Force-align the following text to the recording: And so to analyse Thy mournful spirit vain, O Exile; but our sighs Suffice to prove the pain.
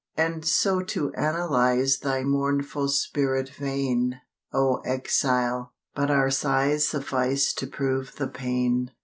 And 0.17 0.43
so 0.43 0.81
to 0.81 1.11
analyse 1.15 1.99
Thy 1.99 2.23
mournful 2.23 2.87
spirit 2.89 3.49
vain, 3.49 4.19
O 4.51 4.77
Exile; 4.77 5.73
but 5.93 6.09
our 6.09 6.31
sighs 6.31 6.87
Suffice 6.87 7.53
to 7.53 7.67
prove 7.67 8.15
the 8.15 8.27
pain. 8.27 8.89